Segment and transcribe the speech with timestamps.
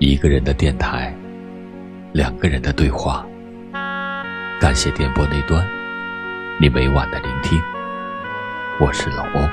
[0.00, 1.14] 一个人的电台，
[2.12, 3.22] 两个人的对话。
[4.58, 5.62] 感谢电波那端
[6.58, 7.60] 你每晚的聆听，
[8.80, 9.46] 我是老欧。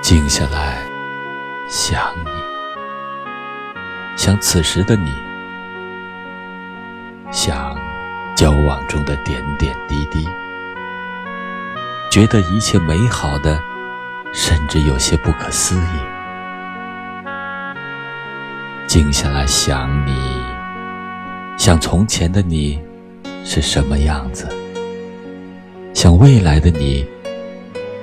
[0.00, 0.78] 静下来，
[1.68, 2.30] 想你，
[4.16, 5.12] 想此时的你，
[7.30, 7.76] 想
[8.34, 10.26] 交往中的点点滴滴，
[12.10, 13.60] 觉得一切美好的，
[14.32, 16.11] 甚至有些不可思议。
[18.92, 20.12] 静下来，想你。
[21.56, 22.78] 想从前的你
[23.42, 24.46] 是什么样子？
[25.94, 27.06] 想未来的你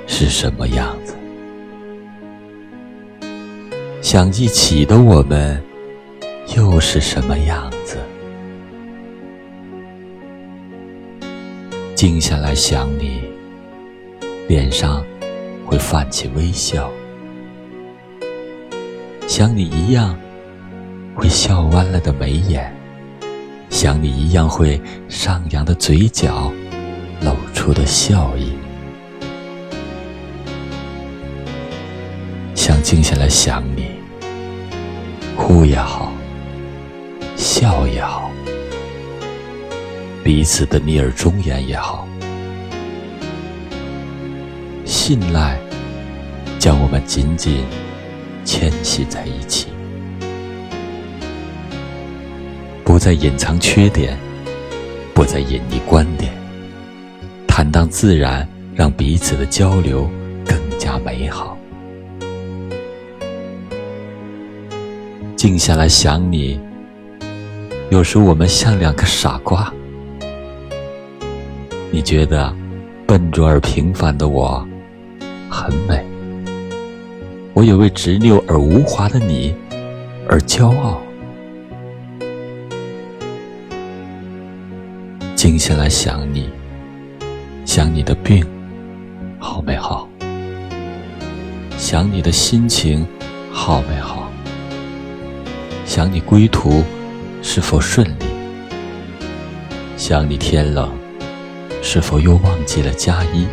[0.07, 1.13] 是什么样子？
[4.01, 5.61] 想一起的我们
[6.57, 7.99] 又是什么样子？
[11.93, 13.25] 静下来想你，
[14.47, 15.05] 脸上
[15.67, 16.89] 会泛起微笑，
[19.27, 20.17] 像你一样
[21.19, 22.73] 会笑弯了的眉眼。
[23.69, 26.49] 像你一样会上扬的嘴角，
[27.19, 28.53] 露出的笑意。
[32.55, 33.89] 想静下来想你，
[35.35, 36.13] 哭也好，
[37.35, 38.31] 笑也好，
[40.23, 42.07] 彼此的逆耳忠言也好，
[44.85, 45.59] 信赖
[46.57, 47.65] 将我们紧紧
[48.45, 49.67] 牵系在一起。
[52.89, 54.17] 不再隐藏缺点，
[55.13, 56.33] 不再隐匿观点，
[57.47, 60.09] 坦荡自然，让彼此的交流
[60.43, 61.55] 更加美好。
[65.35, 66.59] 静下来想你，
[67.91, 69.71] 有时我们像两个傻瓜。
[71.91, 72.51] 你觉得
[73.05, 74.67] 笨拙而平凡的我
[75.47, 76.03] 很美，
[77.53, 79.53] 我也为执拗而无华的你
[80.27, 80.99] 而骄傲。
[85.49, 86.47] 静下来想你，
[87.65, 88.45] 想你的病
[89.39, 90.07] 好没好？
[91.75, 93.03] 想你的心情
[93.51, 94.31] 好没好？
[95.87, 96.83] 想你归途
[97.41, 98.25] 是否顺利？
[99.97, 100.91] 想你天冷
[101.81, 103.47] 是否又忘记了加衣？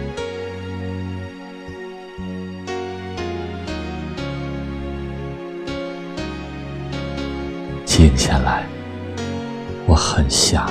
[7.87, 8.67] 静下来，
[9.87, 10.71] 我很想。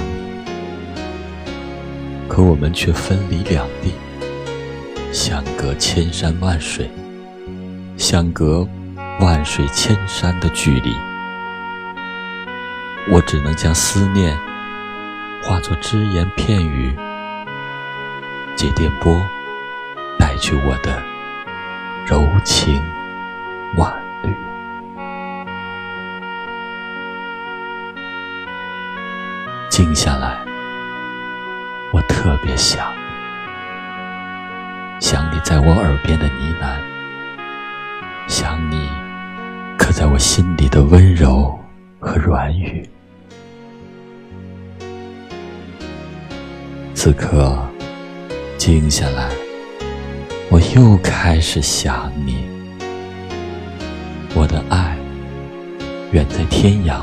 [2.35, 3.93] 可我们却分离两地，
[5.13, 6.91] 相隔千山万水，
[7.95, 8.67] 相隔
[9.21, 10.93] 万水千山的距离。
[13.09, 14.37] 我只能将思念
[15.43, 16.93] 化作只言片语，
[18.57, 19.17] 借电波
[20.19, 21.01] 带去我的
[22.05, 22.83] 柔情
[23.77, 23.93] 万
[24.23, 24.35] 缕。
[29.69, 30.44] 静下来。
[32.07, 32.93] 特别想，
[34.99, 36.75] 想你在我耳边的呢喃，
[38.27, 38.89] 想你
[39.77, 41.57] 刻在我心里的温柔
[41.99, 42.87] 和软语。
[46.93, 47.63] 此刻，
[48.57, 49.29] 静下来，
[50.49, 52.47] 我又开始想你。
[54.33, 54.97] 我的爱
[56.11, 57.01] 远在天涯，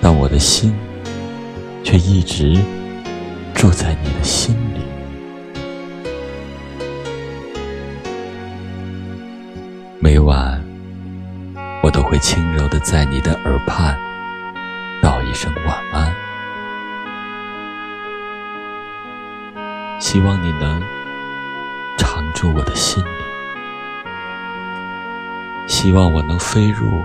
[0.00, 0.74] 但我的心
[1.84, 2.58] 却一直。
[3.60, 4.80] 住在你的心里，
[10.00, 10.64] 每晚
[11.82, 14.00] 我都会轻柔的在你的耳畔
[15.02, 16.10] 道一声晚安，
[20.00, 20.82] 希望你能
[21.98, 23.08] 常住我的心里，
[25.68, 27.04] 希望我能飞入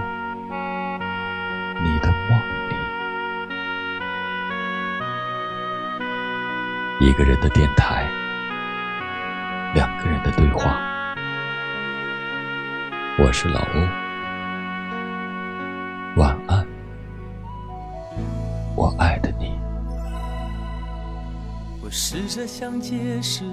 [7.06, 8.10] 一个人的电台，
[9.76, 10.82] 两个人的对话。
[13.20, 13.80] 我是老欧，
[16.20, 16.66] 晚安，
[18.76, 19.56] 我爱的你。
[21.84, 23.46] 我试着想解释，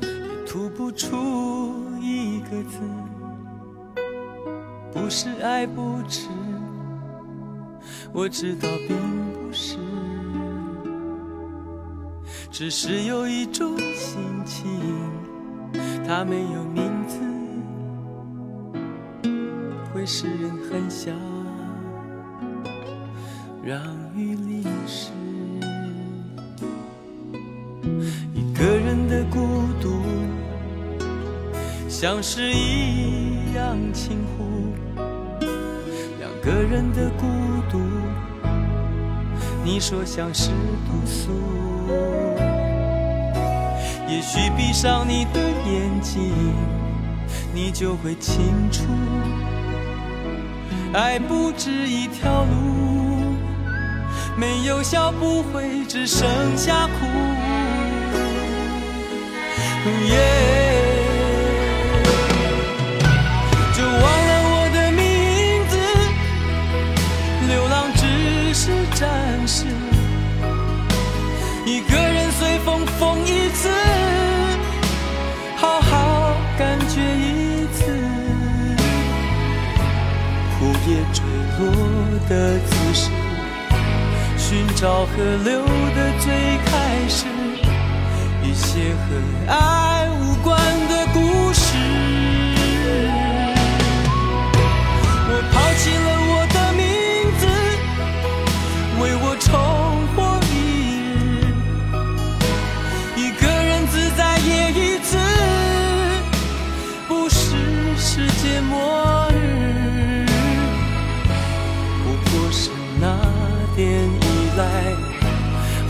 [0.00, 0.08] 也
[0.44, 2.80] 吐不出一个字。
[4.92, 6.28] 不是爱不迟，
[8.12, 8.98] 我知道并
[9.32, 9.78] 不是。
[12.52, 14.66] 只是有一种心情，
[16.06, 17.18] 它没有名字，
[19.90, 21.14] 会使人很想
[23.64, 23.80] 让
[24.14, 25.10] 雨淋湿。
[28.34, 29.38] 一个人的孤
[29.80, 30.02] 独，
[31.88, 34.44] 像是一样轻忽。
[36.44, 37.26] 个人的孤
[37.70, 37.78] 独，
[39.64, 41.30] 你说像是毒素。
[44.12, 46.30] 也许闭上你的眼睛，
[47.54, 48.82] 你就会清楚，
[50.92, 53.34] 爱不止一条路，
[54.36, 56.28] 没有笑不会只剩
[56.58, 57.06] 下哭。
[80.62, 81.24] 枯叶坠
[81.58, 81.60] 落
[82.28, 83.10] 的姿势，
[84.38, 85.10] 寻找河
[85.42, 85.60] 流
[85.92, 86.32] 的最
[86.64, 86.70] 开
[87.08, 87.26] 始。
[88.44, 89.06] 一些和
[89.52, 90.56] 爱无关
[90.88, 91.74] 的故事，
[95.26, 96.21] 我抛弃了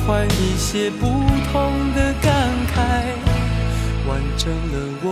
[0.04, 1.06] 换一些不
[1.52, 2.76] 同的感慨，
[4.08, 5.06] 完整了我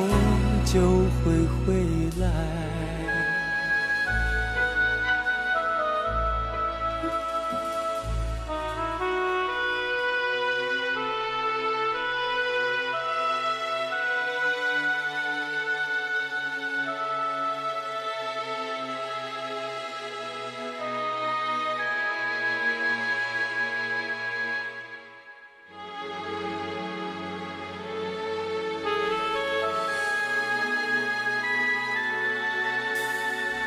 [0.64, 0.80] 就
[1.22, 1.68] 会回
[2.20, 2.79] 来。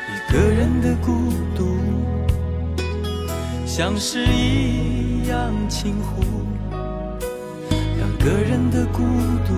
[0.06, 1.78] 一个人的孤独，
[3.66, 6.22] 像是一样轻忽；
[7.96, 9.02] 两个人的孤
[9.46, 9.54] 独，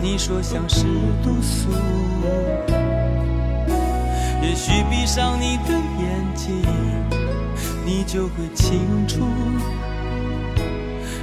[0.00, 0.84] 你说像是
[1.22, 1.68] 毒素。
[4.42, 6.62] 也许闭上你的眼睛，
[7.84, 9.26] 你就会清楚，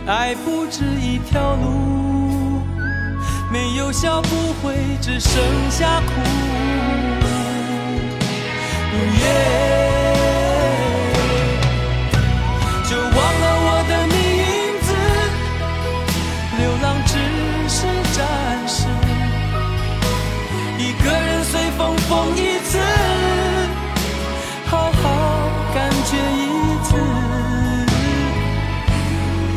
[0.05, 2.61] 爱不止一条路，
[3.51, 6.50] 没有笑不会只剩下哭。
[8.93, 9.23] 雨夜
[12.89, 14.17] 就忘了我的名
[14.81, 14.89] 字，
[16.57, 17.13] 流浪只
[17.69, 17.77] 是
[18.11, 18.19] 暂
[18.67, 18.75] 时，
[20.77, 21.79] 一个人随风
[22.09, 22.77] 疯一次，
[24.65, 25.03] 好好
[25.73, 26.39] 感觉一
[26.83, 26.89] 次，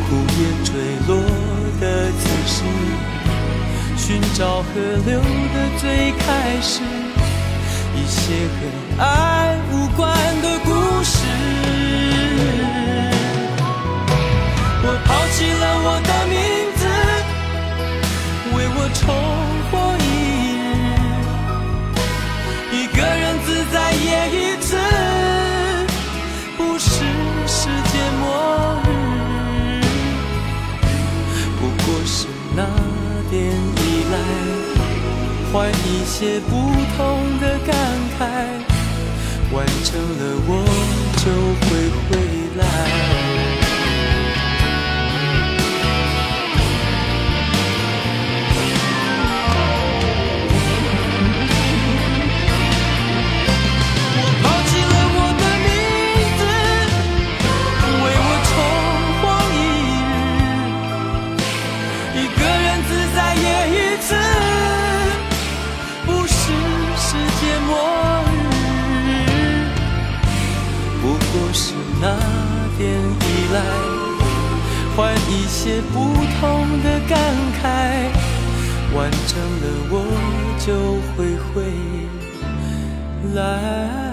[0.07, 0.69] 枯叶坠
[1.09, 1.11] 落
[1.81, 1.83] 的
[2.13, 2.63] 姿势，
[3.97, 4.65] 寻找河
[5.05, 5.83] 流的最
[6.13, 6.25] 开
[6.61, 6.73] 始。
[7.96, 9.05] 一些和爱
[9.73, 10.02] 无关
[10.43, 10.69] 的故
[11.02, 11.17] 事，
[14.82, 16.35] 我抛弃了我的名
[16.76, 16.82] 字，
[18.55, 19.02] 为我重
[19.70, 20.02] 活一
[20.61, 20.62] 日，
[22.73, 24.76] 一个人自在也一次，
[26.56, 26.87] 不是
[27.46, 28.23] 世界末
[28.85, 28.88] 日，
[31.61, 32.58] 不过是那
[33.31, 33.79] 点依
[34.11, 34.14] 赖。
[35.52, 36.51] 换一些不
[36.96, 36.98] 同
[38.21, 38.25] 爱，
[39.53, 40.51] 完成了我
[41.19, 41.25] 就
[41.67, 41.69] 会
[42.09, 42.11] 回
[42.56, 42.63] 来。
[78.94, 79.94] 完成了我
[80.65, 80.72] 就
[81.17, 81.63] 会回
[83.34, 84.04] 来。